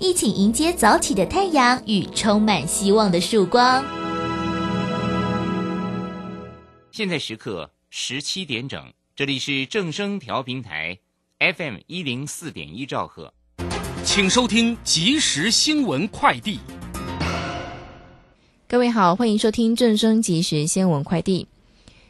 [0.00, 3.84] 一起迎接早起的太阳与充满希望的曙光。
[6.90, 10.98] 现在时刻十七点整，这里是正声调频台
[11.38, 13.32] FM 一零四点一兆赫，
[14.04, 16.58] 请收听即时新闻快递。
[18.68, 21.46] 各位好，欢迎收听正声即时新闻快递。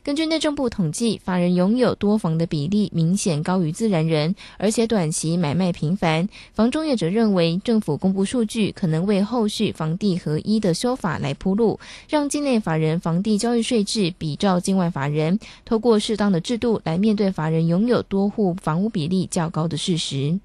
[0.05, 6.29] 根据内政部统计，法人拥有多房的比例明显高于自然人，而且短期买卖频繁。
[6.53, 20.39] 房中业者认为，政府公布数据可能为后续房地合一的修法来铺路，让境内法人房地交易税制比照境外法人，透过适当的制度来面对法人拥有多户房屋比例较高的事实。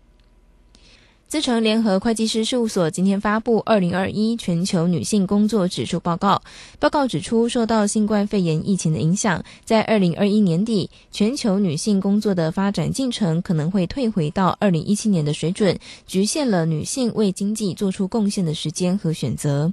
[1.30, 6.34] 资诚联合会计师事务所今天发布《二零二一全球女性工作指数报告》。
[6.80, 19.72] 报告指出，受到新冠肺炎疫情的影响，在二零二一年底，全球女性工作的发展进程可能会退回到二零一七年的水准，局限了女性为经济做出贡献的时间和选择。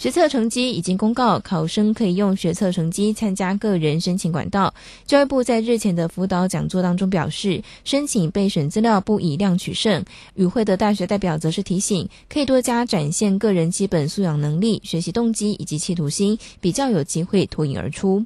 [0.00, 4.72] 学测成绩已经公告，考生可以用学测成绩参加个人申请管道。
[5.04, 10.02] 教育部在日前的辅导讲座当中表示，申请备选资料不以量取胜。
[10.36, 18.24] 与会的大学代表则是提醒，可以多加展现个人基本素养能力、学习动机以及企图心，比较有机会脱颖而出。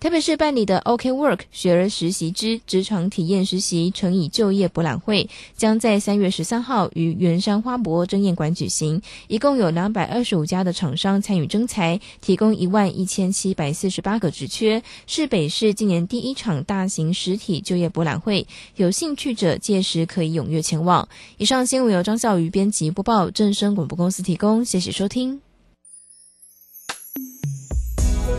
[0.00, 9.02] 台北市办理的 OK Work 学而实习之职场体验实习乘以就业博览会，将在三月十三号于圆山花博争艳馆举行。
[9.28, 18.46] 一共有两百二十五家的厂商参与征才，提供一万一千七百四十八个职缺，是北市今年第一场大型实体就业博览会。
[18.76, 21.06] 有兴趣者届时可以踊跃前往。
[21.36, 24.64] 以上新闻由张孝瑜编辑播报，正声广播公司提供。
[24.64, 25.42] 谢谢收听。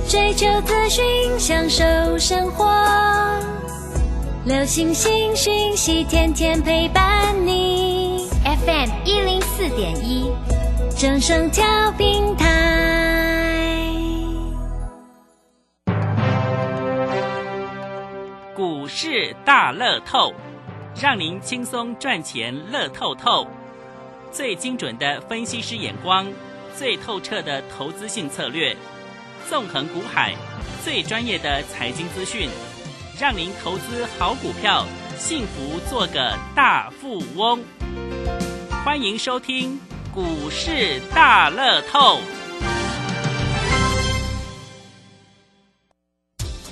[0.08, 1.04] 追求资讯，
[1.40, 1.84] 享受
[2.18, 2.66] 生活。
[4.46, 8.28] 流星星讯息，天天陪伴你。
[8.44, 10.32] FM 一零四点一，
[10.98, 11.64] 正声调
[11.98, 12.48] 平台。
[18.56, 20.34] 股市大乐透，
[21.00, 23.48] 让您轻松赚钱乐透透。
[24.32, 26.26] 最精准的分析师眼光，
[26.76, 28.76] 最透彻的投资性策略。
[29.52, 30.34] 纵横股海，
[30.82, 32.50] 最专业的财经资讯，
[33.20, 34.86] 让您投资好股票，
[35.20, 37.62] 幸福做个大富翁。
[38.86, 39.78] 欢迎收听
[40.14, 42.22] 股市大乐透。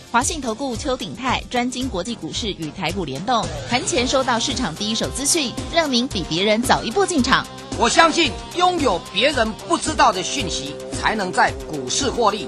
[0.10, 7.46] 华信投顾邱鼎泰专精国际股市与台股联动，盘前收到市场第一手资讯，让您比别人早一步进场。
[7.78, 12.48] 我相信拥有别人不知道的讯息，才能在股市获利。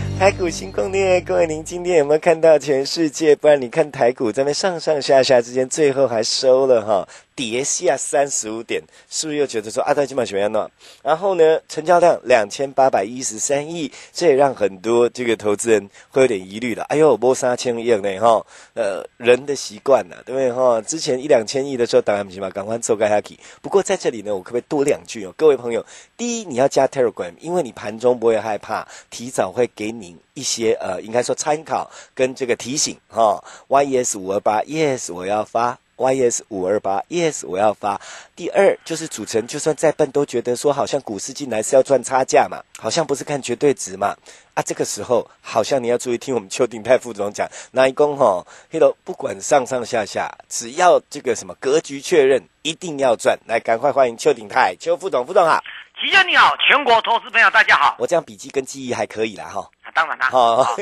[0.21, 3.35] 台股新攻略，各位，您今天有没有看到全世界？
[3.35, 7.09] 不然你看台股在那上上下下之间，最后还收了哈。
[7.35, 10.69] 跌下三十五点，是不是又觉得说阿德基玛怎么样呢？
[11.01, 16.83] 然后呢，成交量两千八百一十三亿，这也让很多这个投资人会有点疑虑了。
[16.83, 18.45] 哎呦，摸三千亿呢哈？
[18.73, 20.81] 呃，人的习惯呐，对不对哈？
[20.81, 23.37] 之前一两千亿的时候，当然不行嘛，赶快做个 happy。
[23.61, 25.33] 不过在这里呢，我可不可以多两句哦？
[25.37, 25.85] 各位朋友，
[26.17, 33.43] 第一，你要加 Telegram，因为你盘中不会害怕，提早会给您一些呃，应该说参考跟这个提醒哈。
[33.69, 35.79] Yes 五二八，Yes 我要发。
[36.01, 38.01] Y S 五二八，yes 我要发。
[38.35, 44.15] 第二就是主持人，就算再笨，都觉得说好像股市进来是要赚差价嘛，好像不是看绝对值嘛。
[44.53, 53.39] 啊，这个时候好像你要注意听我们邱鼎泰副总讲，那一公吼，黑头不管上上下下，只要这个什么格局确认，一定要赚。
[53.47, 55.61] 来，赶快欢迎邱鼎泰，邱副总，副总好。
[56.01, 57.95] 齐先你好，全国投资朋友大家好。
[57.99, 59.61] 我这样笔记跟记忆还可以啦哈。
[59.93, 60.75] 当然啦，好，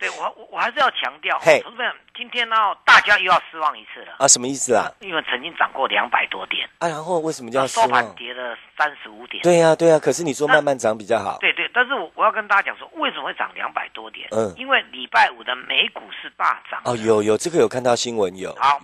[0.00, 4.26] 对我我我还是要强调，投资朋友，今天呢大家又要失望一次了啊？
[4.26, 4.90] 什么意思啊？
[4.98, 9.40] 因为曾经涨过两百多点啊，然后为什么叫收盘跌了三十五点？
[9.44, 11.38] 对呀对呀，可是你说慢慢涨比较好。
[11.38, 14.26] 对对，但是我我要跟大家讲说，为什么会涨两百多点？
[14.32, 16.82] 嗯，因为礼拜五的美股是大涨。
[16.84, 18.52] 哦，有有这个有看到新闻有。
[18.58, 18.80] 好，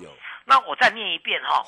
[0.54, 1.64] 那我再念一遍哈。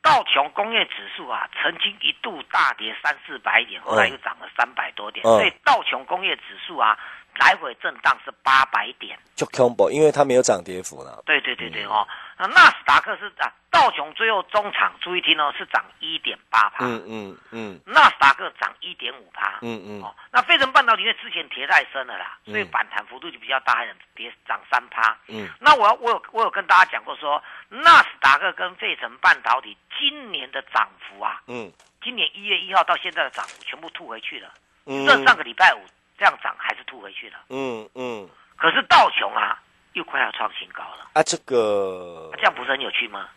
[0.00, 6.96] 道琼工业指数啊，曾经一度大跌三四百点，后来又涨了三百多点，所以道琼工业指数啊，
[7.40, 11.20] 来回震荡是八百点，就 combo，，因为它没有涨跌幅了。
[11.26, 12.06] 对对对对哦，
[12.38, 34.48] 啊，纳斯达克是啊，道琼最后中场注意听哦，是涨一点八趴，嗯嗯嗯，纳斯达克涨一点五趴，嗯嗯，哦，那费城半导体因为之前跌太深了啦，所以反弹幅度就比较大，跌涨三趴，嗯，那我我有我有跟大家讲过说，纳斯达克跟费城半导体今年的涨幅啊，嗯，今年一月一号到现在的涨幅全部吐回去了，
[34.86, 35.04] 嗯。
[35.06, 35.80] 这上个礼拜五
[36.16, 39.60] 这样涨还是吐回去了，嗯嗯，可是道琼啊
[39.98, 41.10] 又快要创新高了。
[41.12, 43.28] 啊，这个这样不是很有趣吗？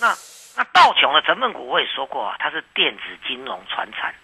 [0.00, 0.08] 那
[0.56, 4.14] 那道琼的成分股我也说过啊，它是电子金融传产，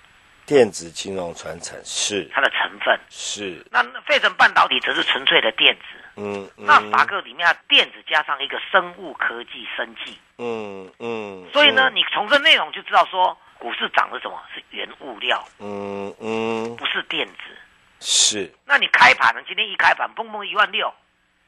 [0.46, 2.28] 电子金融传产是。
[2.32, 2.98] 它的成分。
[3.10, 5.82] 是，那那费城半导体则是纯粹的电子。
[6.16, 11.96] 嗯嗯，纳斯达克里面的电子加上一个生物科技生技，嗯嗯，所以呢，嗯。
[11.96, 14.38] 你从这内容就知道说，股市涨的什么？
[14.54, 16.76] 是原物料，嗯嗯。
[16.76, 17.34] 不是电子。
[18.00, 19.40] 是，那你开盘呢？
[19.46, 20.92] 今天一开盘，蹦蹦一万六，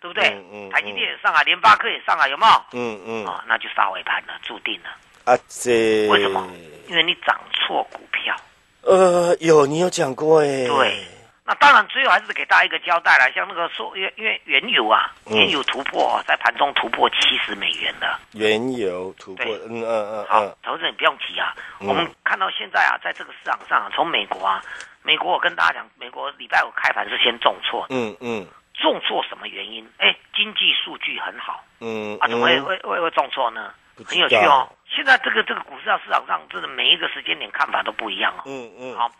[0.04, 0.28] 对不对？
[0.28, 2.52] 嗯嗯台积电也上啊，联发科也上啊，有没有？
[2.72, 4.90] 嗯嗯啊、那就杀尾盘了，注定了。
[5.24, 6.46] 啊这为什么？
[6.88, 8.36] 因为你涨错股票。
[8.82, 11.06] 呃，有你有讲过哎，对，
[11.46, 18.20] 那当然最后还是给大家一个交代了，像那个说，因为因为原油啊，嗯原油突破、啊在盘中突破七十美元了。
[18.34, 24.62] 原油突破，对嗯嗯嗯好嗯，投资人不用急啊，嗯我们看到现在啊，在这个市场上啊，从美国啊，
[25.02, 29.88] 美国我跟大家讲，美国礼拜五开盘是先重挫，嗯嗯重挫什么原因？
[29.98, 33.72] 哎，经济数据很好嗯，啊，怎么会嗯会会会重挫呢？
[34.04, 34.68] 很有趣哦。
[34.88, 38.42] 现在这个这个股市市场上，真的每一个时间点看法都不一样哦。
[38.46, 39.10] 嗯嗯，好，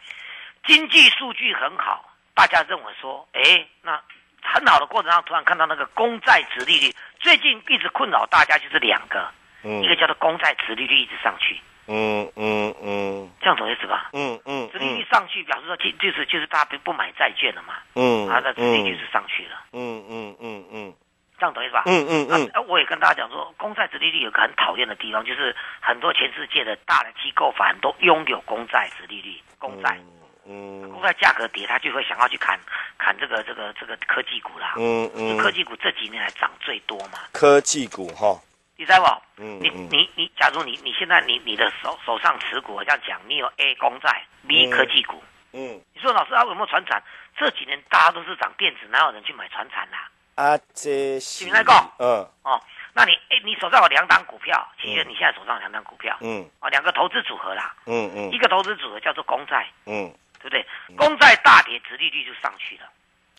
[0.66, 4.00] 经济数据很好，大家认为说，哎，那
[4.42, 9.30] 很好的过程中，突然看到那个公债值利率，最近一直困扰大家就是两个，
[9.62, 13.30] 嗯一个叫做公债值利率一直上去，嗯嗯嗯。
[13.40, 14.10] 这样懂意思吧？
[14.12, 20.94] 嗯嗯殖利率上去，表示说就就是就是大家不不买债券了嘛，嗯，它的殖利率是上去了，嗯嗯嗯嗯。
[21.36, 21.82] 这样懂意思吧？
[21.86, 22.48] 嗯嗯嗯。
[22.54, 29.98] 啊，我也跟大家讲说，公债殖利率有个很讨厌的地方，就是很多全世界的大的机构反而都拥有公债殖利率，公债。
[30.46, 32.60] 嗯公债价格跌，他就会想要去砍
[32.98, 34.74] 砍这个这个这个科技股啦。
[34.76, 38.38] 嗯嗯，科技股这几年来涨最多嘛，科技股哈，
[38.76, 39.42] 你知道不？
[39.42, 39.88] 你嗯。
[39.88, 44.70] 你你你，假如你你现在你你的手手上持股，我这样讲，你有 A 公债，B 嗯。
[44.70, 45.22] 科技股，
[45.52, 45.80] 嗯。
[45.94, 47.02] 你说老师啊有没有船产？
[47.36, 50.08] 这几年大家都是涨电子，哪有人去买船产啦？
[50.36, 52.26] 啊这是你那个嗯。
[52.42, 52.60] 哦，
[52.92, 56.48] 那你哎你手上有两档股票，其实你现在手上有两档股票，嗯。
[56.60, 58.30] 哦，两个投资组合啦，嗯嗯。
[58.32, 60.66] 一个投资组合叫做公债，嗯，对不对？
[60.96, 62.88] 公债大跌，殖利率就上去了。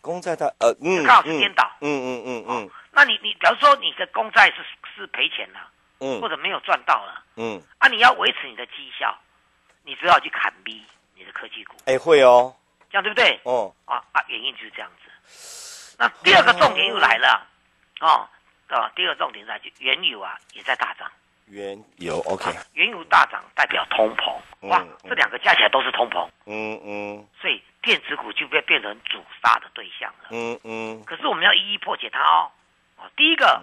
[0.01, 2.69] 公债它呃嗯，刚好是颠倒嗯嗯嗯嗯。
[2.91, 4.57] 那你你比方说你的公债是
[4.95, 5.69] 是赔钱了，
[5.99, 9.17] 嗯或者没有赚到了，嗯，啊，你要维持你的绩效，
[9.83, 10.83] 你只好去砍 B
[11.15, 12.55] 你的科技股，哎会哦，
[12.89, 13.39] 这样对不对？
[13.43, 15.95] 哦啊啊，原因就是这样子。
[15.97, 17.47] 那第二个重点又来了，
[18.01, 18.27] 哦，
[18.67, 21.09] 啊，第二个重点在就原油啊也在大涨，
[21.47, 24.35] 原油 OK，原油大涨代表通膨，
[24.67, 30.29] 哇这两个加起来都是通膨，嗯嗯所以电子股就被变成主杀的对象了。
[30.31, 32.51] 嗯嗯可是我们要一一破解它哦。
[32.97, 33.61] 哦，第一个，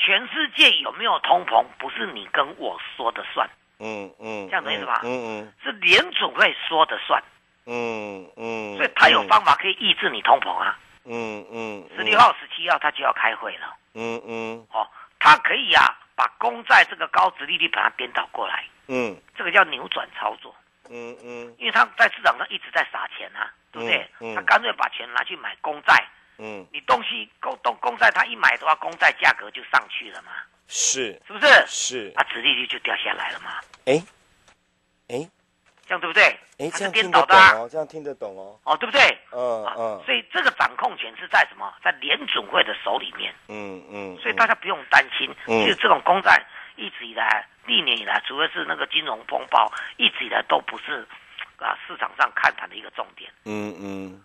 [0.00, 3.48] 全世界有没有通膨，不是你跟我说的算，
[3.78, 5.00] 嗯嗯，这样懂意思吧？
[5.04, 5.10] 嗯
[5.42, 7.22] 嗯是联储会说的算，
[7.66, 10.78] 嗯嗯，所以他有方法可以抑制你通膨啊。
[11.04, 14.66] 嗯嗯，十六号、十七号他就要开会了，嗯嗯。
[14.72, 14.88] 哦，
[15.18, 15.84] 他可以啊，
[16.16, 19.16] 把公债这个高值利率把它颠倒过来，嗯。
[19.36, 20.54] 这个叫扭转操作，
[20.90, 21.54] 嗯嗯。
[21.58, 24.34] 因为他在市场上一直在撒钱啊，对不对？
[24.34, 26.06] 他干脆把钱拿去买公债，
[26.40, 30.32] 嗯，你东西公东公债他一买的话，公债价格就上去了嘛，
[30.68, 31.20] 是。
[31.26, 31.46] 是不是？
[31.66, 34.02] 是，啊，殖利率就掉下来了嘛，哎
[35.08, 35.28] 哎
[35.86, 36.22] 这样对不对？
[36.58, 37.52] 哎，这样听得懂颠倒的啊。
[37.58, 39.00] 哦，这样听得懂哦，哦，对不对？
[39.02, 39.76] 啊嗯。
[39.76, 41.72] 嗯所以这个掌控权是在什么？
[41.84, 45.28] 在联准会的手里面，嗯嗯，所以大家不用担心。
[45.46, 45.60] 嗯。
[45.62, 46.42] 其实这种公债
[46.76, 51.06] 一直以来，历年以来，除非是那个金融风暴，一直以来都不是
[51.58, 54.24] 啊市场上看盘的一个重点，嗯嗯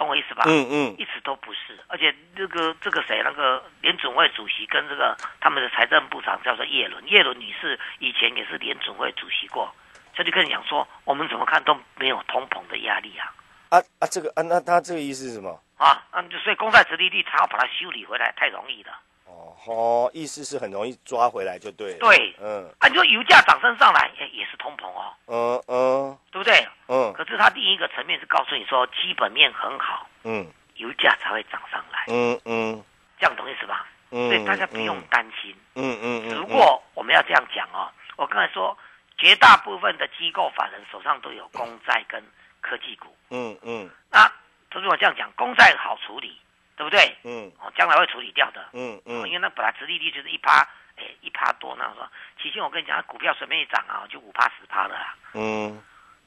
[0.00, 0.44] 懂我意思吧？
[0.46, 1.78] 嗯嗯一直都不是。
[1.86, 9.70] 而且这个这个谁，那个联准会主席跟这个他们的财政部长叫做叶伦，叶伦女士以前也是联准会主席过，
[10.16, 13.28] 所以就跟你讲说，我们怎么看都没有通膨的压力啊。
[13.68, 15.60] 啊啊，这个啊，那他这个意思是什么？
[15.76, 18.92] 啊，那就所以公债殖利率，他要把它修理回来太容易了。
[19.66, 21.98] 哦，意思是很容易抓回来就对了。
[21.98, 22.34] 对。
[22.40, 22.68] 嗯。
[22.78, 26.18] 啊，你说油价涨升上来，也也是通膨哦，嗯嗯。
[26.30, 26.66] 对不对？
[26.88, 27.12] 嗯。
[27.12, 30.46] 可是它第一个层面是告诉你说基本面很好，嗯。
[30.76, 32.82] 油价才会涨上来，嗯嗯。
[33.18, 33.86] 这样懂意思吧？
[34.12, 35.00] 嗯，所以大家不用。
[35.10, 35.54] 担心。
[35.74, 38.76] 嗯嗯嗯，如果我们要这样讲哦，我刚才说
[39.18, 42.22] 绝大部分的机构法人手上都有公债跟
[42.60, 43.90] 科技股，嗯嗯。
[44.10, 44.30] 那
[44.72, 46.40] 如果这样讲，公债好处理，
[46.80, 47.14] 对不对？
[47.24, 47.52] 嗯。
[47.60, 48.64] 哦，将来会处理掉的。
[48.72, 52.06] 嗯嗯，因嗯为那本来殖利率就是一趴，哎，一趴多那时候，
[52.40, 55.82] 其实我跟你讲，股票随便一涨啊，就五趴十趴的啦，嗯，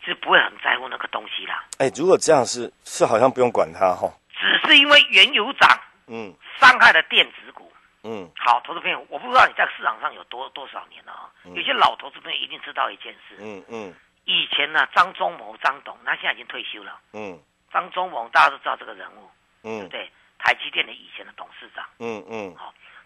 [0.05, 6.31] 是不会很在乎那个东西啦，哎，如果这样是是好像不用管它哈，只是因为原油涨嗯。
[6.59, 7.73] 伤害了电子股。
[8.03, 8.29] 嗯。
[8.37, 11.55] 好，投资朋友，我不知道你在市场上有多多少年了啊、嗯。
[11.55, 13.93] 有些老投资朋友一定知道一件事，嗯嗯。
[14.25, 16.99] 以前呢，张忠谋张董，他现在已经退休了。
[17.13, 17.39] 嗯。
[17.71, 19.31] 张忠谋大家都知道这个人物，
[19.63, 20.11] 对嗯不对？
[20.43, 22.53] 台积电的以前的董事长，嗯嗯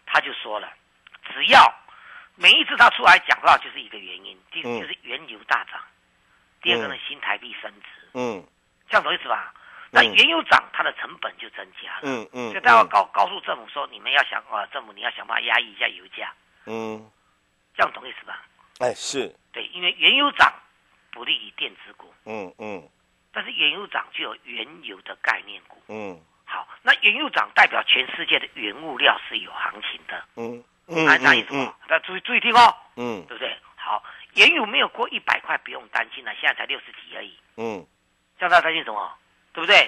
[0.08, 0.74] 他就说了，
[1.32, 1.72] 只要
[2.36, 5.80] 每一次他出来讲话，就是一个原因，第一就是原油大涨，
[6.64, 8.44] 第二个呢新台币升值，嗯
[8.90, 9.54] 这样懂意思吧？
[9.92, 12.00] 那嗯原油涨，它的成本就增加了。
[12.04, 16.34] 嗯嗯，所以他要告告诉政府说，你们要想啊，政府你要想办法压抑一下油价，
[16.66, 17.10] 嗯，
[17.76, 18.44] 这样懂意思吧？
[18.80, 20.52] 哎是，对，因为原油涨
[21.12, 22.90] 不利于电子股，嗯嗯
[23.32, 25.82] 但是原油涨就有原油的概念股。
[25.88, 26.20] 嗯
[26.58, 31.54] 好，那原油涨代表全世界的原物料是有行情的，嗯嗯按这样意思？
[31.88, 33.56] 大家注意注意听哦，嗯对不对？
[33.76, 34.02] 好，
[34.34, 37.86] 原油没有过一百块不用担心了，现在才六十几而已，嗯
[38.40, 39.14] 这样大家担心什么？
[39.54, 39.88] 对不对？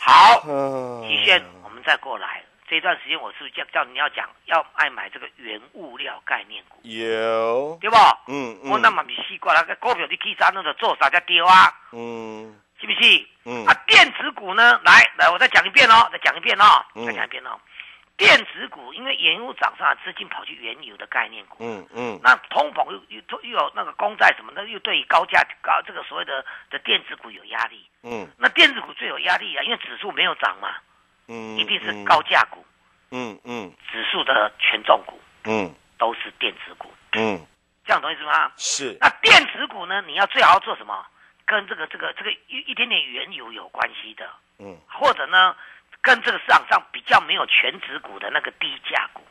[0.00, 2.42] 好，嗯，期限我们再过来。
[2.68, 7.96] 这一段时间我是不是叫叫你要讲要爱买这个原物料概念股，有，对不？
[8.28, 11.70] 嗯嗯，我那么你西瓜那个股票你去啥那个做啥叫丢啊？
[11.92, 13.24] 嗯是不信？
[13.44, 14.80] 嗯啊，电子股呢？
[14.84, 17.56] 来来，我再讲一遍哦，再讲一遍哦，嗯再讲一遍哦。
[18.16, 27.88] 电子股因为原油涨上来，资金跑去原油的概念股，嗯嗯那通膨又又又有那个公债什么的，又对于高价高这个所谓的的电子股有压力。
[28.02, 30.74] 嗯那电子股最有压力啊，因为指数没有涨嘛，
[31.28, 32.64] 嗯，一定是高价股，
[33.12, 37.40] 嗯嗯指数的权重股嗯都是电子股，嗯，
[37.86, 38.52] 这样懂意思吗？
[38.56, 41.06] 是，那电子股呢，你要最好要做什么？
[41.46, 45.54] 跟这个这个这个一一点点原油有关系的，嗯或者呢，
[46.00, 49.22] 跟这个市场上比较没有全指股的那个低价股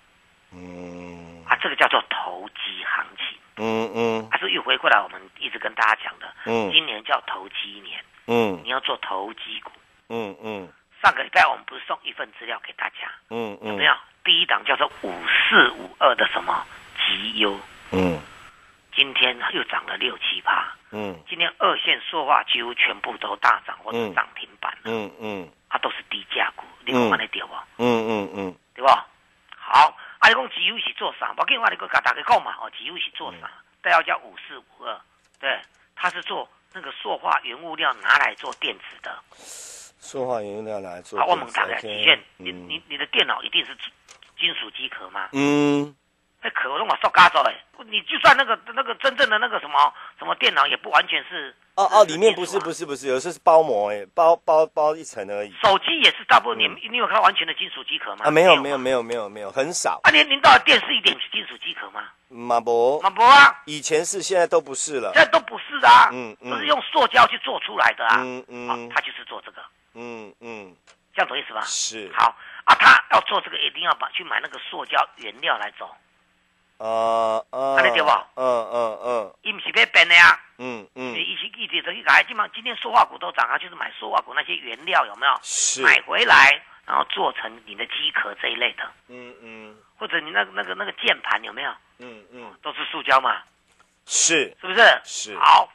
[0.54, 3.38] 嗯啊，这个叫做投机行情。
[3.58, 9.72] 嗯嗯还是又回过来，我们一直跟大家讲的，嗯今年叫投机年，嗯你要做投机股。
[10.10, 10.68] 嗯嗯
[11.04, 13.94] 上个礼拜我们不是送一份资料给大家，嗯嗯，有没有？
[14.24, 16.64] 第一档叫做五四五二的什么
[16.96, 17.60] 绩优，
[17.92, 18.20] 嗯
[18.96, 20.74] 今天又涨了六七趴。
[20.92, 21.18] 嗯。
[21.30, 24.14] 今天二线塑化几乎全部都大涨或者嗯。
[24.14, 24.72] 涨停板。
[24.74, 25.50] 了，嗯嗯。
[25.70, 27.54] 它都是低价股，你讲安尼对不？
[27.78, 28.56] 嗯嗯嗯。
[28.76, 29.08] 对吧？
[29.56, 31.34] 好，啊，你讲绩优是做啥？
[31.38, 33.50] 我跟我你个甲大家讲嘛，哦，绩优是做啥？
[33.82, 35.00] 代号叫五四五二，
[35.40, 35.60] 对，
[35.96, 39.18] 它是做那个塑化原物料拿来做电子的。
[39.34, 42.68] 塑化原物料拿来做啊，我电子问大家，，OK，极限，你嗯。
[42.68, 43.76] 你你的电脑一定是
[44.38, 45.30] 金属机壳吗？
[45.34, 45.96] 嗯
[46.44, 47.54] 那壳我弄我塑胶做的，
[47.86, 51.56] 你就算那个那个真正的那个什么什么电脑，也不完全是。
[51.76, 58.26] 哦哦，里面不是是不是不是，有时候是包膜哎，包包包一层而已手机也是大部分你你有看完全的金属机壳吗？
[58.26, 60.00] 啊，没有没有没有没有没有，很少。
[60.04, 62.04] 啊，您您到底电视一点金属机壳吗？
[62.28, 65.24] 马博马博啊，以前是，现在都不是了现。
[65.24, 68.18] 在都不是啊，嗯嗯都是用塑胶去做出来的啊。
[68.20, 69.62] 嗯啊嗯，他就是做这个，
[69.94, 70.76] 嗯嗯，
[71.14, 71.62] 这样懂意思吧？
[71.66, 75.90] 是好啊，他要做这个，一定要把去买那个塑胶原料来走，
[76.82, 80.40] 啊啊，安尼对不嗯嗯嗯伊不是要变的呀。
[80.58, 85.40] 嗯嗯，一起一直等于来，基本上今天塑化股都涨啊，就是买塑化股那些原料有没有？
[85.44, 89.78] 是，买回来，然后做成你的机壳这一类的，嗯嗯。
[89.98, 91.72] 或者你那个那个那个键盘有没有？
[92.00, 93.44] 嗯嗯，都是塑胶嘛，
[94.08, 94.56] 是。
[94.60, 94.82] 是不是？
[95.04, 95.72] 是，好，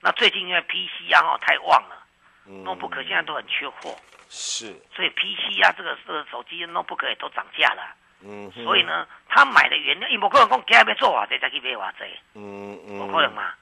[0.00, 2.04] 那最近因为 PC 啊哦太旺了
[2.46, 3.96] 嗯，notebook 现在都很缺货，
[4.28, 7.94] 是，所以 PC 啊这个这个手机 notebook 也都涨价了。
[8.24, 13.52] 嗯，所以，呢，他买的原料，伊无可能讲今日要做偌济再去买偌济，嗯嗯，不可能嘛。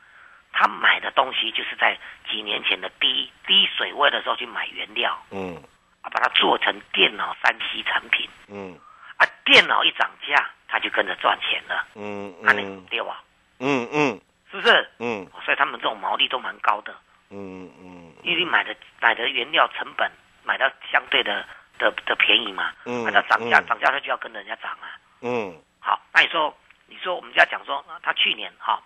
[0.52, 1.97] 他买的东西就是在
[2.29, 5.57] 几年前的低低水位的时候去买原料，嗯。
[6.02, 8.79] 啊，把它做成电脑三 C 产品，嗯。
[9.17, 12.85] 啊，电脑一涨价，他就跟着赚钱了，嗯嗯。
[12.90, 13.23] 对吧？
[13.61, 14.21] 嗯嗯。
[14.50, 14.90] 是不是？
[14.99, 15.26] 嗯。
[15.45, 16.95] 所以他们这种毛利都蛮高的，
[17.31, 20.11] 嗯嗯，因为买的买的原料成本
[20.43, 21.47] 买到相对的
[21.80, 23.66] 的的便宜嘛，嗯那它涨价嗯。
[23.66, 24.94] 涨价，它就要跟人家涨啊。
[25.22, 25.56] 嗯。
[25.80, 26.54] 好，那你说，
[26.87, 28.80] 你说我们就要讲说，啊他去年哈、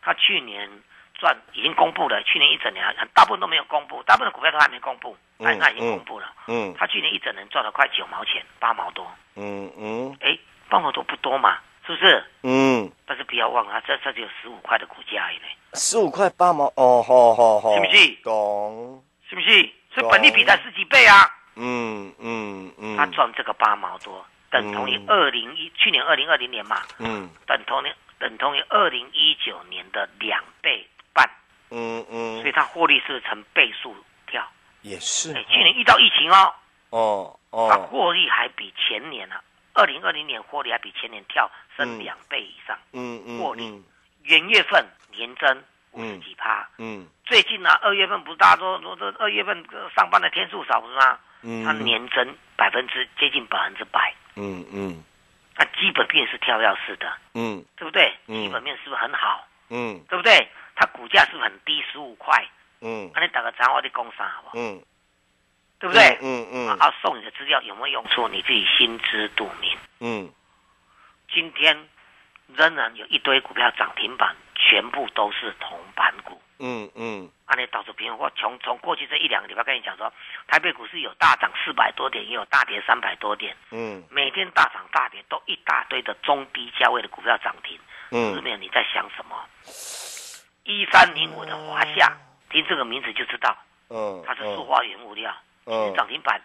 [0.00, 0.70] 他去年
[1.14, 6.32] 赚已经公布了，去年一整年很大部分都没有公布，大部分的股票都还没公布，嗯那那已经公布了。
[6.46, 10.16] 嗯他去年一整年赚了快九毛钱，八毛多，嗯嗯。
[10.20, 10.38] 哎，
[10.68, 12.24] 八毛多不多嘛，是不是？
[12.42, 18.08] 嗯，但是不要忘了，这这只有十五块的股价而已呢，十五块八毛，哦，好好好，是不是？
[18.22, 19.72] 懂，是不是？
[19.92, 25.04] 所以本利比才十几倍啊，嗯嗯嗯，他赚这个八毛多，等同于嗯。
[25.08, 27.28] 二零一去年二零二零年嘛，嗯。
[27.46, 31.28] 等同于等同于二零一九年的两倍半，
[31.70, 33.96] 嗯嗯，所以它获利是成倍数
[34.26, 34.46] 跳？
[34.82, 35.32] 也是。
[35.32, 36.54] 哎，去年遇到疫情哦，
[36.90, 37.38] 哦
[37.70, 43.66] 它哦，获利还比前年啊，二零二零年获利还比前年跳升嗯两倍以上，嗯嗯获利。
[43.66, 43.82] 嗯
[44.26, 46.68] 元月份年增五十几趴。
[46.78, 47.06] 嗯。
[47.24, 51.16] 最近呢，二月份不是大家说说这二月份呃上班的天数少不是吗？
[51.46, 55.04] 嗯，它年增百分之接近百分之百，嗯嗯
[55.56, 58.12] 那基本面是跳跃式的，嗯对不对？
[58.26, 59.46] 嗯基本面是不是很好？
[59.70, 60.48] 嗯对不对？
[60.74, 62.44] 它股价是不是很低，十五块？
[62.80, 64.52] 嗯那你打个电话你工商好不好？
[64.56, 64.82] 嗯，
[65.78, 66.18] 对不对？
[66.20, 69.78] 嗯嗯啊，送你的资料有没有用处，你自己心知肚明。
[70.00, 70.28] 嗯
[71.32, 71.88] 今天
[72.54, 76.40] 仍然有一堆股票涨停板，全部都是铜板股。
[76.58, 80.12] 嗯嗯按你导致平衡，我从从过去这一两个礼拜跟你讲说，
[80.46, 84.04] 台北股市有大涨四百多点，也有大跌三百多点，嗯。
[84.10, 87.78] 每天大涨大跌，都一大堆的中低价位的股票涨停。
[88.10, 88.36] 嗯。
[88.36, 89.36] 里面你在想什么？
[90.64, 92.12] 一三零五的华夏，
[92.50, 93.56] 听这个名字就知道
[93.88, 95.34] 嗯，它是塑化原物料，
[95.64, 95.94] 嗯。
[95.94, 96.40] 涨停板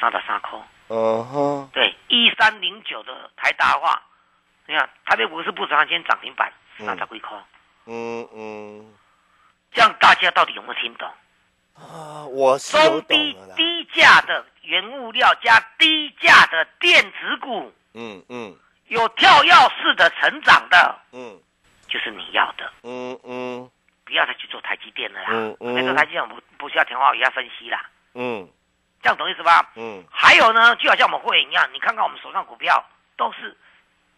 [0.00, 0.58] 三十三块。
[0.88, 4.02] 嗯哼，对，一三零九的台达化，
[4.66, 7.38] 你看台北股市不涨，今天涨停板三十几块。
[7.86, 8.94] 嗯嗯
[9.72, 11.08] 这样大家到底有没有听懂？
[11.74, 18.56] 啊，我是中低低价的原物料加低价的电子股，嗯嗯。
[18.88, 21.40] 有跳跃式的成长的，嗯。
[21.88, 22.70] 就是你要的。
[22.82, 23.70] 嗯嗯。
[24.04, 25.74] 不要再去做台积电了啦，嗯嗯。
[25.74, 28.46] 那个台积电不不需要田华宇要分析啦，嗯。
[29.02, 29.72] 这样懂意思吧？
[29.74, 30.04] 嗯。
[30.10, 32.84] 还有呢，就好像我们会员一样，你看看我们手上股票
[33.16, 33.56] 都是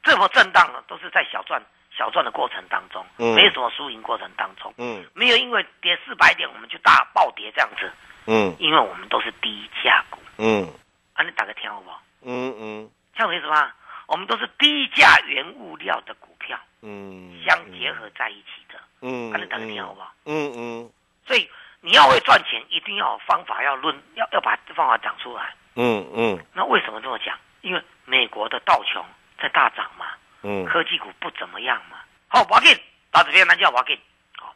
[0.02, 1.62] 这么震荡的，都是在小赚
[1.96, 7.92] 小赚的过程当中，嗯没有什么输赢过程当中，嗯没有因为跌四百点我们就大暴跌这样子，
[8.26, 10.18] 嗯因为我们都是低价股。
[10.38, 10.68] 嗯
[11.14, 12.02] 啊，你打个听好不好？
[12.22, 13.72] 嗯嗯这样懂意思吗？
[14.06, 20.12] 我们都是低价原物料的股票嗯，相结合在一起的，嗯，啊，你打个听好不好？
[20.26, 20.90] 嗯嗯
[21.26, 21.48] 所以
[21.80, 25.54] 你要会赚钱，一定要有方法，要论，要要把方法讲出来。
[25.76, 27.38] 嗯嗯那为什么这么讲？
[27.62, 29.04] 因为美国的道琼
[29.40, 30.06] 在大涨嘛，
[30.44, 30.64] 嗯。
[30.66, 31.98] 科技股不怎么样嘛。
[32.28, 32.74] 好，我给
[33.10, 33.98] 到这边，那叫我给。
[34.36, 34.54] 好，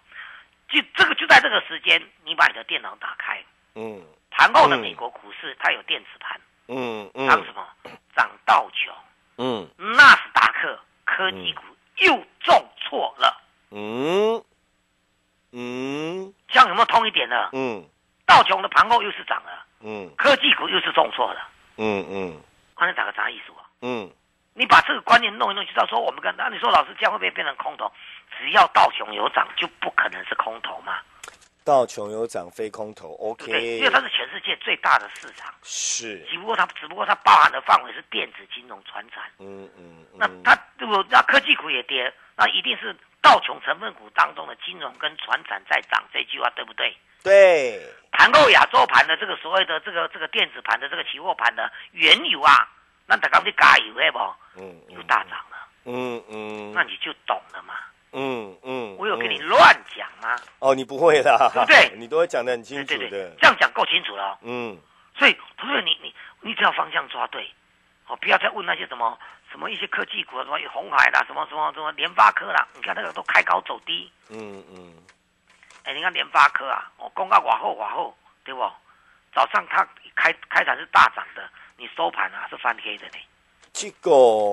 [0.68, 3.42] 就这个就在这个时间，你把你的电脑打开，
[3.75, 4.00] 嗯。
[4.30, 7.26] 盘后的美国股市它有电子盘，嗯嗯。
[7.28, 7.67] 涨什么？
[8.15, 8.95] 涨道琼、
[9.39, 9.69] 嗯。
[9.97, 11.62] 纳斯达克科技股
[11.97, 14.45] 又重挫了，嗯。
[15.52, 16.34] 嗯。
[16.49, 17.50] 这样有没有通一点呢？
[17.52, 17.84] 嗯。
[18.26, 20.15] 道琼的盘后又是涨了，嗯。
[20.17, 21.49] 科技股又是重挫了。
[21.78, 22.43] 嗯嗯。
[22.75, 23.65] 啊，你打个啥意思啊？
[23.80, 24.10] 嗯
[24.58, 27.90] 你把这个观念弄一弄，就知道说我们跟那你说老师这样会不会变成空头？
[28.36, 30.99] 只要道琼有涨，就不可能是空头嘛，
[31.64, 33.78] 道琼有涨非空头，OK 对？
[33.78, 39.30] 因为它是全世界最大的市场，是，只不过它只不过它包含的范围是电子、金融、船产。
[39.38, 46.97] 嗯嗯，那它如果那科技股也跌，那一定是道琼成分股当中的金融跟船产在涨，这句话对不对？
[47.23, 47.80] 对，
[48.12, 52.68] 盘后亚洲盘的这个所谓的这个这个电子盘的这个期货盘的原油啊，
[53.08, 54.18] 那大家去加油的不？
[54.60, 57.75] 嗯又大涨了，嗯嗯，那你就懂了嘛。
[58.12, 60.36] 嗯嗯，我有给你嗯乱讲吗？
[60.60, 64.38] 哦，你不会啦，对不对 你都会讲的很清楚对对对的，，这样讲够清楚了哦。
[64.42, 64.78] 嗯
[65.16, 67.50] 所以，同学，你你你只要方向抓对，
[68.06, 69.18] 哦，不要再问那些什么
[69.50, 74.10] 什么一些科技股啊，什么红海啦，什么什么什么联发科啦，你看那个都开高走低。
[74.30, 74.94] 嗯嗯
[75.84, 78.60] 哎，你看联发科啊，哦，公告往后往后，对不？
[79.34, 83.19] 早上它开开盘是大涨的，你收盘啊是翻黑的呢，
[83.73, 84.10] 这个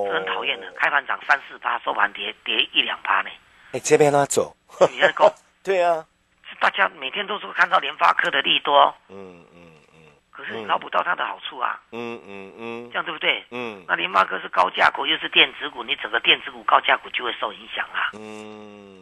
[0.08, 0.72] 是很讨厌的。
[0.74, 3.30] 开盘涨三四趴，收盘跌跌一两趴呢。
[3.72, 4.56] 哎，这边拉走，
[4.92, 5.34] 你看够，
[5.64, 6.06] 对啊，
[6.48, 10.00] 是大家每天都是看到联发科的利多，嗯嗯嗯。
[10.30, 12.90] 可是你捞不到它的好处啊，嗯嗯嗯。
[12.92, 13.44] 这样对不对？
[13.50, 13.84] 嗯。
[13.88, 19.02] 那联发科是高价股，又是电子股，你整个电子股高价股就会受影响啊，嗯。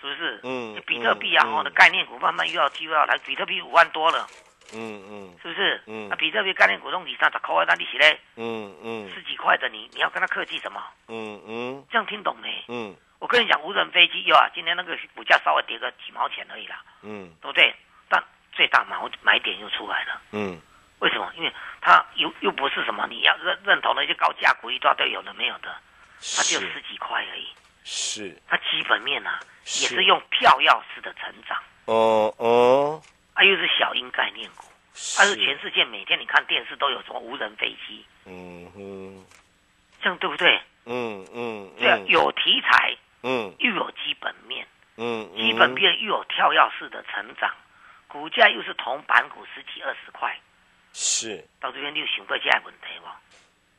[0.00, 0.40] 是不是？
[0.44, 4.24] 嗯，比特币啊，嗯哦，的概念股慢慢又要又要来，比特币五万多了，
[4.74, 5.34] 嗯嗯。
[5.42, 5.82] 是不是？
[5.86, 6.08] 嗯。
[6.08, 9.10] 那比特币概念股中你三十块，那利息嘞嗯嗯。
[9.14, 10.82] 十几块的你，你要跟他客气什么？
[11.08, 11.84] 嗯嗯。
[11.90, 12.64] 这样听懂没？
[12.68, 12.94] 嗯。
[13.18, 17.30] 我跟你讲，无人飞机有啊，今天那个股价稍微跌个几毛钱而已啦，嗯。
[17.40, 17.74] 对不对？
[18.08, 20.60] 但最大买买点又出来了，嗯。
[21.00, 21.30] 为什么？
[21.36, 25.68] 因为它又又不是什么你要认认同那些高价股一大堆有的没有的，
[26.36, 27.46] 它只有十几块而已。
[27.84, 33.00] 是，它基本面啊也是是用跳跃式的成长，哦哦，
[33.36, 34.64] 啊又是小鹰概念股，
[35.16, 39.24] 它是是全世界每天你看电视都有什么无人飞机，嗯哼。
[40.00, 40.60] 这样对不对？
[40.84, 43.54] 嗯嗯对啊，有题材嗯。
[43.58, 47.52] 又有基本面，嗯基本面又有跳跃式的成长，
[48.08, 50.38] 股价又是同板股十几二十块，
[50.92, 53.16] 是，到这边你有想过这样的问题吗？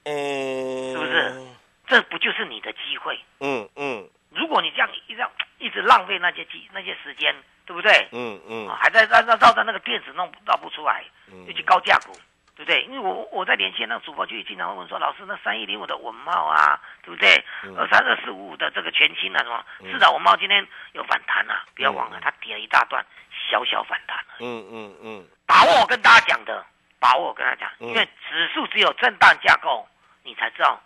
[0.03, 1.47] 嗯，是不是？
[1.87, 3.17] 这不就是你的机会？
[3.39, 8.07] 嗯嗯如果你这样一这样一直浪费那些机那些时间，对不对？
[8.11, 12.13] 嗯嗯啊，还在绕绕绕着那个电子弄绕不出来，嗯尤其高价股，
[12.55, 12.83] 对不对？
[12.83, 17.43] 因为我我在连线那个主播就经常会问说，老师那三一零五的文茂啊，对不对？
[17.75, 19.91] 二三二四五五的这个全新啊，什么？
[19.91, 23.03] 是的，文茂今天有反弹啊，不要忘了，它跌了一大段，
[23.49, 24.17] 小小反弹。
[24.39, 26.63] 嗯嗯嗯，把握我跟大家讲的，
[26.99, 29.87] 把握我跟他讲，因为指数只有震荡架构，
[30.23, 30.79] 你才知道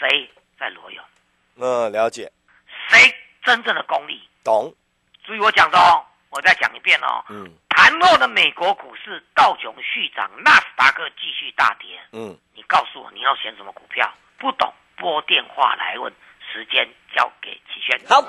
[0.00, 1.04] 谁在裸泳，
[1.58, 2.30] 嗯，了解，
[2.88, 4.28] 谁真正的功力。
[4.44, 4.74] 懂。
[5.24, 7.24] 注意我讲的哦，我再讲一遍哦。
[7.28, 12.00] 嗯，盘后的美国股市道琼续涨，纳斯达克继续大跌。
[12.12, 14.12] 嗯，你告诉我你要选什么股票？
[14.38, 16.12] 不懂拨电话来问，
[16.52, 18.00] 时间交给齐轩。
[18.08, 18.22] 好。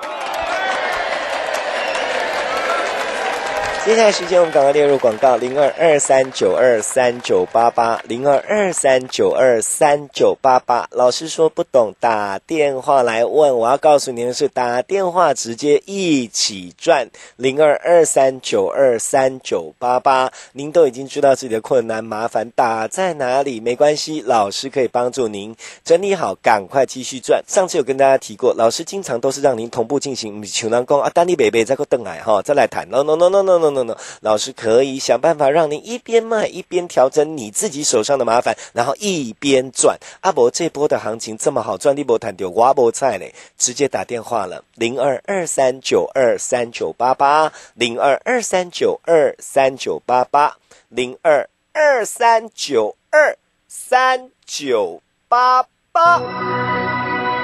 [3.84, 10.86] 接下来时间，我们赶快列入广告：零二二三九二三九八八，零二二三九二三九八八。
[10.90, 13.56] 老师说不懂，打电话来问。
[13.56, 17.08] 我要告诉您的是，打电话直接一起赚。
[17.36, 27.42] 零二二三九二三九八八，您都已经知道自己的困难麻烦打在哪里，没关系，老师可以帮助您整理好，赶快继续赚。
[27.46, 30.42] 上次有跟大家提过，老师经常都是让您同步进行。
[30.42, 32.86] 求南宫啊，丹尼北北再个邓来哈，再来谈。
[32.90, 33.67] No no no no no no。
[33.70, 39.98] No no no，老师可以想办法让你一边卖一边调整你自己手上的麻烦，然后一边赚。
[40.20, 50.56] 阿伯这波的行情这么好赚，你波谈丢瓜波菜嘞，直接打电话了，零二二三九二三九八八，零二二三九二三九八八，
[50.88, 53.36] 零二二三九二
[53.68, 56.67] 三九八八。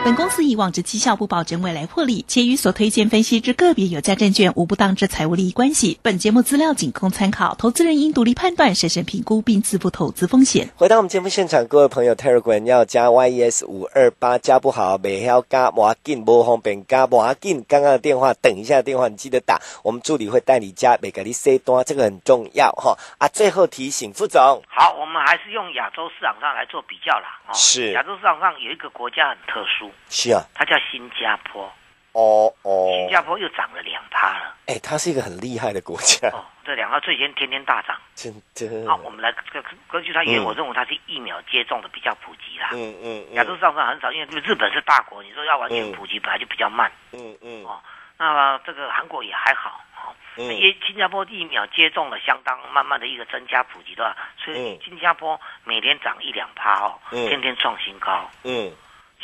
[0.04, 5.98] 本公司以往之绩效不保证未来获利，且与所推荐分析之个别有价证券无不当之财务利益关系。
[6.02, 10.68] 本节目资料仅供参考，投资人应独立判断、审慎评估并自负投资风险。
[10.76, 17.64] 回到我们节目现场，各位朋友，Telegram 要加 YES 五二八加不好，没要加，要紧，不方便加，要紧。
[17.66, 22.94] 刚刚的电话，等一下电话你记得打，我们助理会带你加，每个你 C 多，这个很重要哈。
[23.16, 27.40] 啊，最后提醒副总，好，我们还是用亚洲市场上来做比较啦。
[27.54, 29.90] 是亚洲市场上有一个国家很特殊。
[30.08, 31.72] 是啊，它叫新加坡。
[32.12, 34.54] 哦哦，新加坡又涨了两趴了。
[34.66, 36.28] 哎，它是一个很厉害的国家。
[36.28, 37.98] 哦，这两个最近天天大涨。
[38.14, 38.86] 真的。
[38.88, 42.68] 好，我们来根根据它原因，我认为它是疫苗接种的比较普及啦。
[42.72, 43.34] 嗯嗯。
[43.34, 46.88] 亚洲上上很少，因为日本是大国，你说要完全普及本来就比较慢。
[47.10, 47.64] 嗯嗯。
[47.64, 47.82] 哦，
[48.16, 49.80] 那这个韩国也还好。
[49.96, 58.30] 哦，因为新加坡疫苗接种了相当慢慢的一个增加普及的，所以新加坡每年涨一两趴哦，天天创新高。
[58.44, 58.72] 嗯。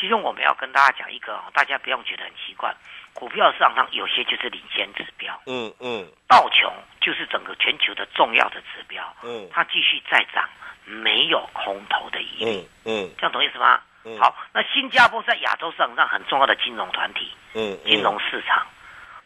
[0.01, 2.75] 其实我们要跟大家讲一个，大家不用觉得很奇怪，
[3.13, 5.39] 股票市场上有些就是领先指标。
[5.45, 9.05] 嗯嗯，道琼就是整个全球的重要的指标。
[9.23, 10.49] 嗯，它继续再涨，
[10.87, 12.67] 没有空头的疑虑。
[12.87, 13.79] 嗯嗯，这样懂意思吗？
[14.05, 14.19] 嗯。
[14.19, 17.31] 好，那新加坡在亚洲市场上很重要的金融团体。
[17.53, 17.79] 嗯。
[17.85, 18.67] 金融市场，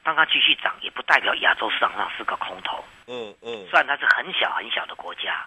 [0.03, 2.85] 当它继续涨，也不代表亚洲市场上是个空头。
[3.07, 3.65] 嗯嗯。
[3.71, 5.47] 虽然它是很小很小的国家，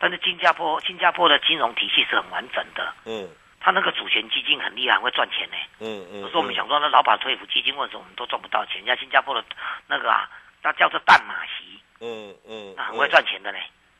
[0.00, 2.92] 但是新加坡新加坡的金融体系是很完整的。
[3.04, 3.28] 嗯。
[3.64, 5.56] 他那个主权基金很厉害，会赚钱呢。
[5.80, 6.20] 嗯嗯。
[6.20, 8.76] 有时候我们想说，那劳保退抚基金为什么我们都赚不到钱？
[8.76, 9.42] 人家新加坡的
[9.86, 10.28] 那个啊，
[10.62, 11.80] 那叫做淡马锡。
[12.00, 12.74] 嗯嗯。
[12.76, 13.58] 那很会赚钱的呢。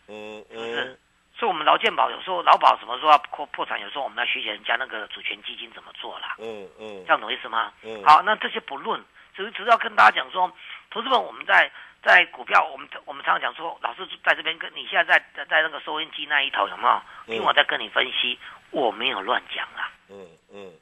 [0.09, 1.01] 嗯是不是？
[1.39, 6.37] 所以，我们劳健保有时候劳保什么时候要破破产，有时候我们要学习人家那个主权基金怎么做啦。
[6.39, 7.03] 嗯嗯。
[7.07, 7.73] 这样懂意思吗？
[7.85, 8.05] 嗯。
[8.05, 9.03] 好，那这些不论，
[9.35, 10.53] 只只要跟大家讲说，
[10.91, 11.73] 投资们我们在
[12.05, 17.03] 在股票，我们我们常常讲说，老师在这边跟你现在在在在那个收音机那一头有没有？
[17.35, 18.39] 听我在跟你分析。
[18.71, 20.73] 我没有乱讲啊，嗯嗯，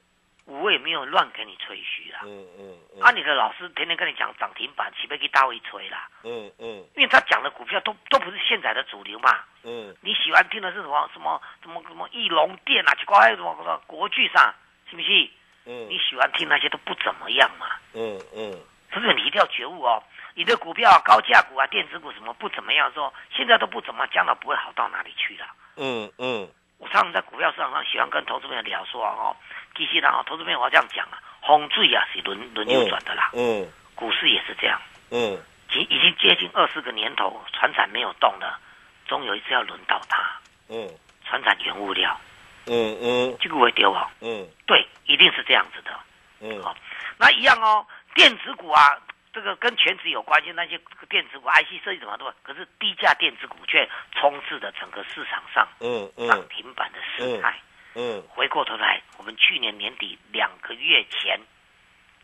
[0.45, 6.09] 我也没有乱给你吹嘘啦，嗯嗯，啊，你的老师天天跟你讲涨停板，岂不给大卫吹啦？
[6.23, 14.51] 嗯嗯，因为他讲的股票都都不是现在的主流嘛，嗯，你喜欢听的是什么什么什么什么翼龙店啊，奇怪什么什么国剧上，
[14.89, 15.29] 是不是？
[15.65, 18.59] 嗯，你喜欢听那些都不怎么样嘛，嗯嗯，
[18.99, 20.01] 不是你一定要觉悟哦，
[20.35, 25.45] 你的股票啊、高价股啊、电子股什么不怎么样，说现在都不怎么，将来不会好到哪里去的，
[25.77, 26.49] 嗯嗯。
[26.79, 29.33] 我常常在股票市场上喜欢跟投资朋友聊说哦，
[29.77, 38.59] 其实呢，投资朋友我要这样讲啊，风水啊是轮轮流转的啦，嗯，股市也是这样，嗯，已已经接近二十个年头，船产没有动了，
[39.07, 40.29] 终有一次要轮到它，
[40.67, 40.85] 嗯，
[41.23, 42.19] 船产原物料，
[42.65, 45.97] 嗯嗯，这个会丢啊，嗯，对，一定是这样子的，
[46.41, 46.75] 嗯，好，
[47.17, 48.99] 那一样哦，电子股啊。
[49.33, 57.59] 这个跟全职有关系，那些电子股、IC 设计什么都，可是低价电子股却充斥着整个市场上，嗯嗯，涨停板的事态，
[57.95, 61.39] 嗯，回过头来，我们去年年底两个月前，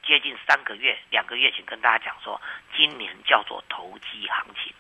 [0.04, 2.40] 接近三个月，两个月前跟大家讲说，
[2.78, 4.72] 今年叫做投机行情。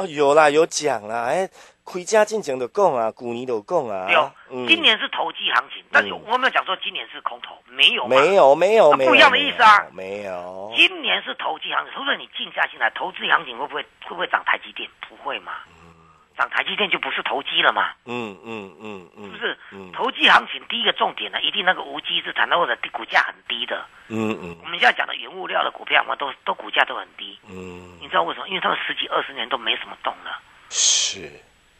[0.00, 1.46] 哦，有啦，有讲啦，哎，
[1.84, 4.32] 回家进前的供啊，古年就讲啊，有，
[4.66, 10.72] 今年是投机行情，但是我没有讲说今年是空头，没有，没有，没有，不一样的意思啊，没有。
[10.74, 14.88] 今年是投机行情，除非你静下心来，投资行情会不会会不会涨台积电？
[15.06, 15.52] 不会嘛？
[16.40, 17.92] 涨台积电就不是投机了嘛？
[18.06, 19.58] 嗯嗯嗯嗯，是不是？
[19.72, 23.84] 嗯投机行情第一个重点呢，一定那个无稽之谈，或者股价很低的。
[24.08, 27.38] 嗯嗯我们现在讲的原物料的股票嘛，都都股价都很低。
[27.46, 28.48] 嗯，你知道为什么？
[28.48, 31.30] 因为他们十几二十年都没什么动了，是，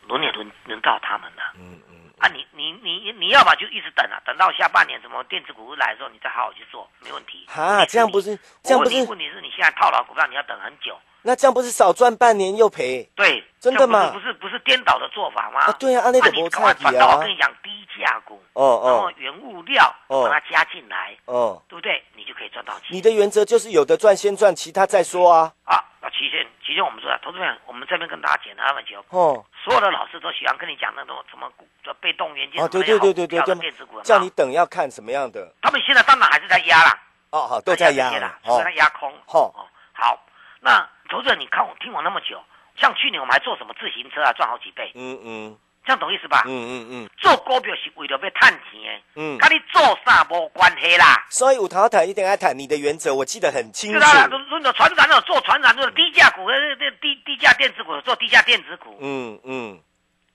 [0.06, 1.54] 轮也轮轮到他们了。
[1.56, 7.46] 嗯嗯啊，你你你你要么就一直等啊，等到下半年什么电子股来的时候，你再好好去做，没问题。
[7.48, 11.00] 啊，这样不是这样不是问题是你现在套牢股票，你要等很久。
[11.22, 13.08] 那这样不是少赚半年又赔？
[13.14, 15.60] 对，真的吗不是不是颠倒的做法吗？
[15.60, 22.02] 啊，对啊，按那个你不差题赶快转到我啊跟，你讲低价股，哦然后哦原物料哦把它加进来，哦，对不对？
[22.14, 25.52] 你就可以赚到钱你的原则就是有的赚先赚，其他再说啊。
[25.64, 25.84] 啊。
[26.02, 29.04] 那期限期限我们说，投资人我们这边跟大家简单分析哦。
[29.10, 39.12] 哦所有的老师都喜欢跟你讲那种什么股的被动元件哦，对对对对对，电子股叫你等要看什么样的他们现在当然还是在压啦，哦，好都在压了，所以哦它压空。
[39.26, 40.18] 哦哦，好，
[40.60, 42.40] 那投资人你看我听我那么久，
[42.76, 46.44] 像去年我们还做什么自行车啊，赚好几倍，嗯嗯这样懂意思吧？
[46.46, 51.26] 嗯嗯嗯做股票是为了要赚钱的，嗯，跟你做啥无关系啦。
[51.30, 53.98] 所以五桃谈一定要谈你的原则，我记得很清楚。
[53.98, 59.80] 知道啦，论论的船长有做船长，就是低价股，那那低低价电子股有做低价电子股，嗯嗯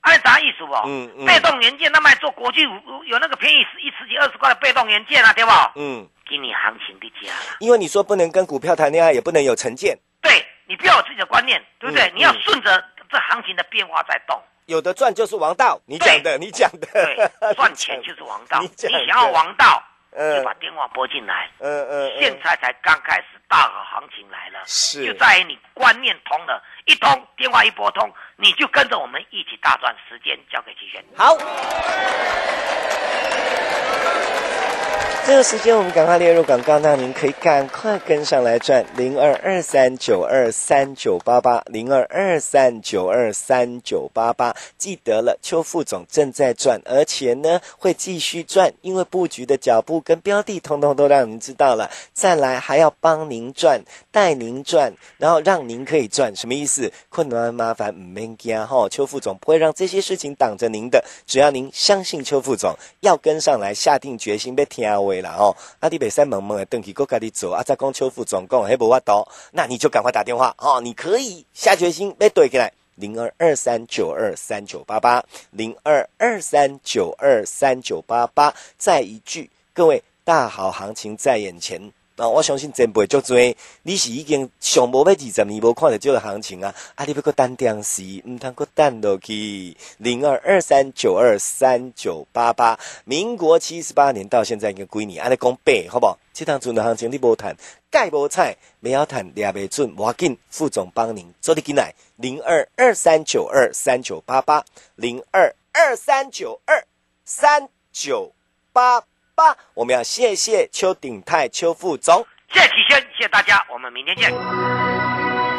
[0.02, 0.74] 按啥意思不？
[0.88, 5.52] 嗯嗯被动元件那卖做国际有有那个便宜一十几二十块的被动元件啊，对不？
[5.76, 7.58] 嗯，给你行情的价啦。
[7.60, 12.08] 因为你说不能跟股票谈恋爱，也不能有成见，对你不要有自己的观念，对不对？
[12.10, 14.42] 嗯你要嗯顺着这行情的变化在动。
[14.66, 15.80] 有的赚就是王道。
[15.86, 18.60] 你讲的，你讲的，对，赚钱就是王道。
[18.66, 21.50] 你你想要王道，嗯就把电话拨进来。
[21.60, 29.96] 嗯嗯嗯，现在才刚开始，大好行情来了，是就在于你观念通了，一通电话一拨通，你就跟着我们一起大赚。
[30.10, 31.04] 时间交给齐轩。
[31.16, 31.36] 好。
[35.28, 44.56] 这个时间我们赶快列入广告，那您可以赶快跟上来赚零二二三九二三九八八零二二三九二三九八八。
[44.78, 51.90] 记得了，邱副总正在赚，而且呢会继续赚，因为布局的脚步跟标的通通都让您知道了。
[52.14, 56.92] 再来还要帮您赚，带您赚，然后让您可以赚，什么意思？
[57.10, 65.56] 困难麻烦唔免惊哈，邱副总不会让这些事情挡着您的，只要您相信邱副总，要跟上来，下定决心要听为啦哦。
[65.80, 72.72] 啊，你袂使懵懵的登去，搁家己做，啊，再讲邱副总讲，迄无法度，那你就赶快打电话哦，你可以下决心要对起来。
[72.96, 78.56] 零二二三九二三九八八，零二二三九二三九八八。
[78.78, 81.92] 再一句，各位，大好行情在眼前。
[82.18, 83.38] 啊、我相信真不会足多，
[83.84, 86.74] 你是已经上无要二十年无看到这个行情啊！
[86.96, 89.76] 啊，你要搁等电视，唔通搁等落去。
[89.98, 96.18] 零二二三九二三九八八，民国七十八年到现在已经几年，安尼讲八，好不好？
[96.34, 97.54] 这趟船的行情你无谈，
[97.92, 101.94] 盖无菜，没要谈，抓袂准，我要紧，副总帮您做你进来。
[102.16, 104.64] 零二二三九二三九八八，
[104.96, 106.86] 零二二三九二
[107.26, 108.32] 三九
[108.72, 109.04] 八
[109.36, 112.26] 八，我们要谢谢邱鼎泰邱副总。
[112.54, 114.34] 谢谢谢谢大家，我们明天见。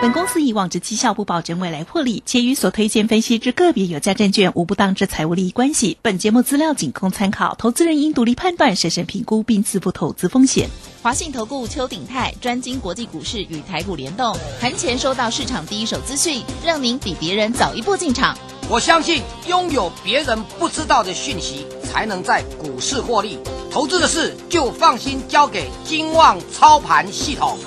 [0.00, 5.98] 本公司以往之绩效不保证未来获利，且与所推荐分析之个别有价证券无不当之财务利益关系。
[6.00, 10.70] 本节目资料仅供参考，投资人应独立判断、审慎评估并自负投资风险。
[11.02, 18.36] 华信投顾邱鼎泰专精国际股市与台股联动，盘前收到市场第一手资讯，让您比别人早一步进场。
[18.70, 23.38] 我相信拥有别人不知道的讯息，才能在股市获利。
[23.76, 27.58] 投资的事就放心交给金旺操盘系统。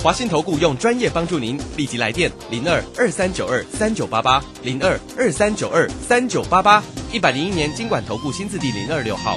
[0.00, 6.80] 华信投顾用专业帮助您，立即来电零二二三九二三九八八零二二三九二三九八八，
[7.10, 9.36] 一百零一年经管投顾新字第零二六号。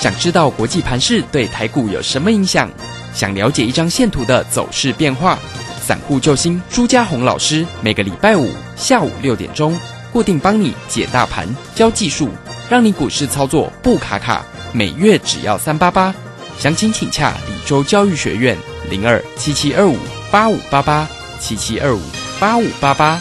[0.00, 2.68] 想知道国际盘市对台股有什么影响？
[3.14, 5.38] 想了解一张线图的走势变化？
[5.80, 9.78] 散户救星朱家红老师每个礼拜五下午六点钟
[10.12, 12.28] 固定帮你解大盘、教技术，
[12.68, 14.44] 让你股市操作不卡卡。
[14.72, 16.14] 每月只要三八八，
[16.58, 18.56] 详情请洽李州教育学院
[18.90, 19.96] 零二七七二五
[20.30, 21.08] 八五八八
[21.40, 22.00] 七七二五
[22.38, 23.20] 八五八八。